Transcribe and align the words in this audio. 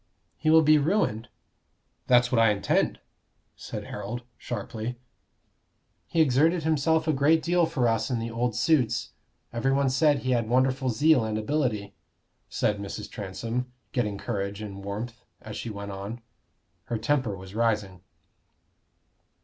"He 0.35 0.49
will 0.49 0.63
be 0.63 0.79
ruined." 0.79 1.29
"That's 2.07 2.31
what 2.31 2.41
I 2.41 2.49
intend," 2.49 2.99
said 3.55 3.83
Harold, 3.83 4.23
sharply. 4.35 4.97
"He 6.07 6.21
exerted 6.21 6.63
himself 6.63 7.07
a 7.07 7.13
great 7.13 7.43
deal 7.43 7.67
for 7.67 7.87
us 7.87 8.09
in 8.09 8.17
the 8.17 8.31
old 8.31 8.55
suits: 8.55 9.11
everyone 9.53 9.91
said 9.91 10.23
he 10.23 10.31
had 10.31 10.49
wonderful 10.49 10.89
zeal 10.89 11.23
and 11.23 11.37
ability," 11.37 11.93
said 12.49 12.79
Mrs. 12.79 13.11
Transome, 13.11 13.71
getting 13.91 14.17
courage 14.17 14.59
and 14.59 14.83
warmth, 14.83 15.23
as 15.39 15.55
she 15.55 15.69
went 15.69 15.91
on. 15.91 16.21
Her 16.85 16.97
temper 16.97 17.37
was 17.37 17.53
rising. 17.53 18.01